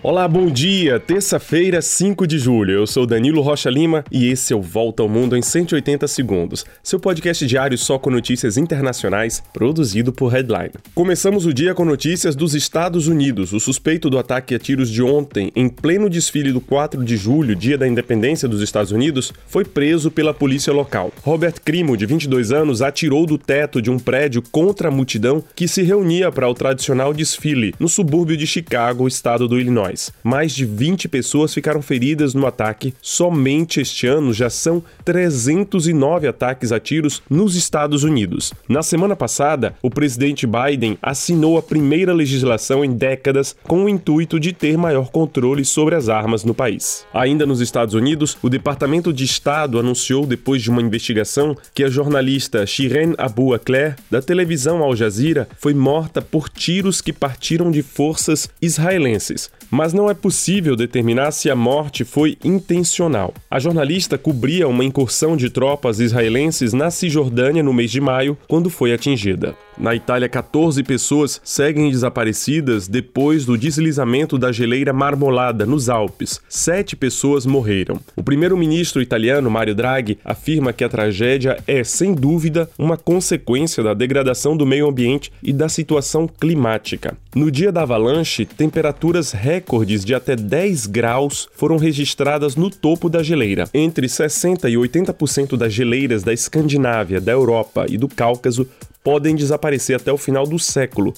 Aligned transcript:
Olá, 0.00 0.28
bom 0.28 0.48
dia! 0.48 1.00
Terça-feira, 1.00 1.82
5 1.82 2.24
de 2.24 2.38
julho. 2.38 2.70
Eu 2.70 2.86
sou 2.86 3.04
Danilo 3.04 3.42
Rocha 3.42 3.68
Lima 3.68 4.04
e 4.12 4.28
esse 4.30 4.52
é 4.52 4.56
o 4.56 4.62
Volta 4.62 5.02
ao 5.02 5.08
Mundo 5.08 5.36
em 5.36 5.42
180 5.42 6.06
Segundos, 6.06 6.64
seu 6.84 7.00
podcast 7.00 7.44
diário 7.44 7.76
só 7.76 7.98
com 7.98 8.08
notícias 8.08 8.56
internacionais, 8.56 9.42
produzido 9.52 10.12
por 10.12 10.28
Headline. 10.28 10.70
Começamos 10.94 11.46
o 11.46 11.52
dia 11.52 11.74
com 11.74 11.84
notícias 11.84 12.36
dos 12.36 12.54
Estados 12.54 13.08
Unidos. 13.08 13.52
O 13.52 13.58
suspeito 13.58 14.08
do 14.08 14.20
ataque 14.20 14.54
a 14.54 14.58
tiros 14.60 14.88
de 14.88 15.02
ontem, 15.02 15.50
em 15.56 15.68
pleno 15.68 16.08
desfile 16.08 16.52
do 16.52 16.60
4 16.60 17.02
de 17.02 17.16
julho, 17.16 17.56
dia 17.56 17.76
da 17.76 17.88
independência 17.88 18.46
dos 18.46 18.62
Estados 18.62 18.92
Unidos, 18.92 19.32
foi 19.48 19.64
preso 19.64 20.12
pela 20.12 20.32
polícia 20.32 20.72
local. 20.72 21.12
Robert 21.22 21.54
Crimo, 21.64 21.96
de 21.96 22.06
22 22.06 22.52
anos, 22.52 22.82
atirou 22.82 23.26
do 23.26 23.36
teto 23.36 23.82
de 23.82 23.90
um 23.90 23.98
prédio 23.98 24.44
contra 24.52 24.86
a 24.86 24.92
multidão 24.92 25.42
que 25.56 25.66
se 25.66 25.82
reunia 25.82 26.30
para 26.30 26.48
o 26.48 26.54
tradicional 26.54 27.12
desfile 27.12 27.74
no 27.80 27.88
subúrbio 27.88 28.36
de 28.36 28.46
Chicago, 28.46 29.08
estado 29.08 29.48
do 29.48 29.58
Illinois. 29.58 29.87
Mais 30.22 30.52
de 30.52 30.64
20 30.64 31.08
pessoas 31.08 31.54
ficaram 31.54 31.82
feridas 31.82 32.34
no 32.34 32.46
ataque. 32.46 32.94
Somente 33.00 33.80
este 33.80 34.06
ano 34.06 34.32
já 34.32 34.50
são 34.50 34.82
309 35.04 36.26
ataques 36.26 36.72
a 36.72 36.80
tiros 36.80 37.22
nos 37.28 37.54
Estados 37.54 38.04
Unidos. 38.04 38.52
Na 38.68 38.82
semana 38.82 39.16
passada, 39.16 39.74
o 39.82 39.90
presidente 39.90 40.46
Biden 40.46 40.98
assinou 41.02 41.58
a 41.58 41.62
primeira 41.62 42.12
legislação 42.12 42.84
em 42.84 42.92
décadas 42.92 43.56
com 43.62 43.84
o 43.84 43.88
intuito 43.88 44.38
de 44.38 44.52
ter 44.52 44.76
maior 44.76 45.10
controle 45.10 45.64
sobre 45.64 45.94
as 45.94 46.08
armas 46.08 46.44
no 46.44 46.54
país. 46.54 47.06
Ainda 47.12 47.46
nos 47.46 47.60
Estados 47.60 47.94
Unidos, 47.94 48.36
o 48.42 48.48
Departamento 48.48 49.12
de 49.12 49.24
Estado 49.24 49.78
anunciou, 49.78 50.26
depois 50.26 50.62
de 50.62 50.70
uma 50.70 50.82
investigação, 50.82 51.56
que 51.74 51.84
a 51.84 51.88
jornalista 51.88 52.66
Shiren 52.66 53.14
Abu 53.16 53.54
Akleh, 53.54 53.96
da 54.10 54.20
televisão 54.20 54.82
Al 54.82 54.96
Jazeera, 54.96 55.48
foi 55.58 55.74
morta 55.74 56.20
por 56.20 56.48
tiros 56.48 57.00
que 57.00 57.12
partiram 57.12 57.70
de 57.70 57.82
forças 57.82 58.48
israelenses 58.60 59.50
mas 59.78 59.92
não 59.92 60.10
é 60.10 60.14
possível 60.14 60.74
determinar 60.74 61.30
se 61.30 61.48
a 61.48 61.54
morte 61.54 62.04
foi 62.04 62.36
intencional. 62.42 63.32
A 63.48 63.60
jornalista 63.60 64.18
cobria 64.18 64.66
uma 64.66 64.84
incursão 64.84 65.36
de 65.36 65.48
tropas 65.50 66.00
israelenses 66.00 66.72
na 66.72 66.90
Cisjordânia 66.90 67.62
no 67.62 67.72
mês 67.72 67.88
de 67.92 68.00
maio, 68.00 68.36
quando 68.48 68.70
foi 68.70 68.92
atingida. 68.92 69.54
Na 69.78 69.94
Itália, 69.94 70.28
14 70.28 70.82
pessoas 70.82 71.40
seguem 71.44 71.88
desaparecidas 71.88 72.88
depois 72.88 73.44
do 73.44 73.56
deslizamento 73.56 74.36
da 74.36 74.50
geleira 74.50 74.92
Marmolada, 74.92 75.64
nos 75.64 75.88
Alpes. 75.88 76.40
Sete 76.48 76.96
pessoas 76.96 77.46
morreram. 77.46 78.00
O 78.16 78.22
primeiro-ministro 78.24 79.00
italiano, 79.00 79.48
Mario 79.48 79.76
Draghi, 79.76 80.18
afirma 80.24 80.72
que 80.72 80.82
a 80.82 80.88
tragédia 80.88 81.62
é, 81.64 81.84
sem 81.84 82.12
dúvida, 82.12 82.68
uma 82.76 82.96
consequência 82.96 83.80
da 83.80 83.94
degradação 83.94 84.56
do 84.56 84.66
meio 84.66 84.88
ambiente 84.88 85.30
e 85.40 85.52
da 85.52 85.68
situação 85.68 86.26
climática. 86.26 87.16
No 87.32 87.48
dia 87.48 87.70
da 87.70 87.82
avalanche, 87.82 88.44
temperaturas 88.44 89.30
recordes 89.30 89.67
de 90.04 90.14
até 90.14 90.34
10 90.34 90.86
graus 90.86 91.46
foram 91.52 91.76
registradas 91.76 92.56
no 92.56 92.70
topo 92.70 93.08
da 93.08 93.22
geleira. 93.22 93.68
Entre 93.74 94.06
60% 94.06 94.64
e 94.64 94.74
80% 94.74 95.56
das 95.56 95.74
geleiras 95.74 96.22
da 96.22 96.32
Escandinávia, 96.32 97.20
da 97.20 97.32
Europa 97.32 97.84
e 97.86 97.98
do 97.98 98.08
Cáucaso 98.08 98.66
podem 99.04 99.36
desaparecer 99.36 99.96
até 99.96 100.10
o 100.10 100.16
final 100.16 100.46
do 100.46 100.58
século, 100.58 101.12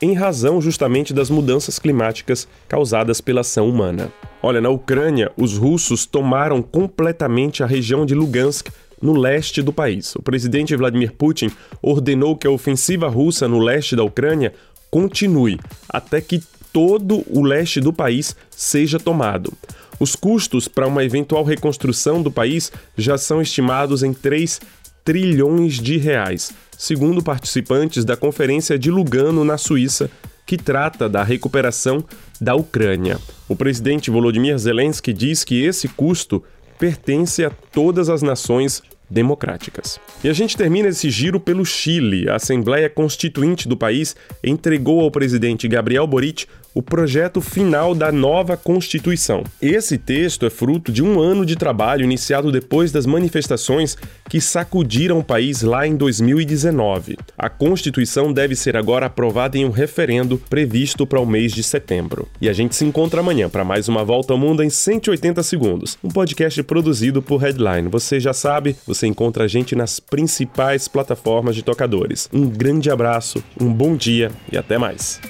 em 0.00 0.14
razão 0.14 0.60
justamente 0.60 1.12
das 1.12 1.30
mudanças 1.30 1.80
climáticas 1.80 2.46
causadas 2.68 3.20
pela 3.20 3.40
ação 3.40 3.68
humana. 3.68 4.12
Olha, 4.40 4.60
na 4.60 4.68
Ucrânia, 4.68 5.32
os 5.36 5.58
russos 5.58 6.06
tomaram 6.06 6.62
completamente 6.62 7.64
a 7.64 7.66
região 7.66 8.06
de 8.06 8.14
Lugansk, 8.14 8.68
no 9.00 9.12
leste 9.12 9.62
do 9.62 9.72
país. 9.72 10.14
O 10.16 10.22
presidente 10.22 10.74
Vladimir 10.74 11.12
Putin 11.12 11.50
ordenou 11.82 12.36
que 12.36 12.46
a 12.46 12.50
ofensiva 12.50 13.08
russa 13.08 13.46
no 13.46 13.58
leste 13.58 13.94
da 13.94 14.02
Ucrânia 14.02 14.54
continue 14.90 15.58
até 15.88 16.20
que 16.20 16.40
todo 16.76 17.24
o 17.30 17.42
leste 17.42 17.80
do 17.80 17.90
país 17.90 18.36
seja 18.50 18.98
tomado. 18.98 19.50
Os 19.98 20.14
custos 20.14 20.68
para 20.68 20.86
uma 20.86 21.02
eventual 21.02 21.42
reconstrução 21.42 22.22
do 22.22 22.30
país 22.30 22.70
já 22.98 23.16
são 23.16 23.40
estimados 23.40 24.02
em 24.02 24.12
3 24.12 24.60
trilhões 25.02 25.80
de 25.80 25.96
reais, 25.96 26.52
segundo 26.76 27.22
participantes 27.22 28.04
da 28.04 28.14
Conferência 28.14 28.78
de 28.78 28.90
Lugano, 28.90 29.42
na 29.42 29.56
Suíça, 29.56 30.10
que 30.44 30.58
trata 30.58 31.08
da 31.08 31.22
recuperação 31.22 32.04
da 32.38 32.54
Ucrânia. 32.54 33.18
O 33.48 33.56
presidente 33.56 34.10
Volodymyr 34.10 34.58
Zelensky 34.58 35.14
diz 35.14 35.44
que 35.44 35.64
esse 35.64 35.88
custo 35.88 36.44
pertence 36.78 37.42
a 37.42 37.50
todas 37.72 38.10
as 38.10 38.20
nações 38.20 38.82
democráticas. 39.08 40.00
E 40.22 40.28
a 40.28 40.32
gente 40.32 40.56
termina 40.56 40.88
esse 40.88 41.10
giro 41.10 41.38
pelo 41.38 41.64
Chile. 41.64 42.28
A 42.28 42.36
Assembleia 42.36 42.90
Constituinte 42.90 43.68
do 43.68 43.76
país 43.76 44.16
entregou 44.42 45.00
ao 45.00 45.10
presidente 45.10 45.68
Gabriel 45.68 46.06
Boric 46.06 46.46
o 46.76 46.82
projeto 46.82 47.40
final 47.40 47.94
da 47.94 48.12
nova 48.12 48.54
Constituição. 48.54 49.42
Esse 49.62 49.96
texto 49.96 50.44
é 50.44 50.50
fruto 50.50 50.92
de 50.92 51.02
um 51.02 51.18
ano 51.18 51.46
de 51.46 51.56
trabalho 51.56 52.04
iniciado 52.04 52.52
depois 52.52 52.92
das 52.92 53.06
manifestações 53.06 53.96
que 54.28 54.42
sacudiram 54.42 55.18
o 55.18 55.24
país 55.24 55.62
lá 55.62 55.86
em 55.86 55.96
2019. 55.96 57.16
A 57.38 57.48
Constituição 57.48 58.30
deve 58.30 58.54
ser 58.54 58.76
agora 58.76 59.06
aprovada 59.06 59.56
em 59.56 59.64
um 59.64 59.70
referendo 59.70 60.36
previsto 60.50 61.06
para 61.06 61.18
o 61.18 61.24
mês 61.24 61.52
de 61.52 61.62
setembro. 61.62 62.28
E 62.42 62.46
a 62.46 62.52
gente 62.52 62.76
se 62.76 62.84
encontra 62.84 63.20
amanhã 63.20 63.48
para 63.48 63.64
mais 63.64 63.88
uma 63.88 64.04
volta 64.04 64.34
ao 64.34 64.38
mundo 64.38 64.62
em 64.62 64.68
180 64.68 65.42
segundos, 65.44 65.96
um 66.04 66.10
podcast 66.10 66.62
produzido 66.62 67.22
por 67.22 67.38
Headline. 67.38 67.88
Você 67.88 68.20
já 68.20 68.34
sabe, 68.34 68.76
você 68.96 69.06
encontra 69.06 69.44
a 69.44 69.48
gente 69.48 69.76
nas 69.76 70.00
principais 70.00 70.88
plataformas 70.88 71.54
de 71.54 71.62
tocadores. 71.62 72.28
Um 72.32 72.48
grande 72.48 72.90
abraço, 72.90 73.42
um 73.60 73.72
bom 73.72 73.96
dia 73.96 74.30
e 74.50 74.56
até 74.56 74.78
mais. 74.78 75.20